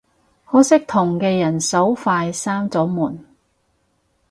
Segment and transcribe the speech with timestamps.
[0.45, 3.23] 可惜同嘅人手快閂咗門